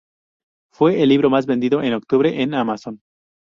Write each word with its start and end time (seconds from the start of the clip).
Fue 0.73 1.03
el 1.03 1.09
libro 1.09 1.29
más 1.29 1.45
vendido 1.45 1.83
en 1.83 1.93
octubre 1.93 2.41
en 2.41 2.55
Amazon. 2.55 3.03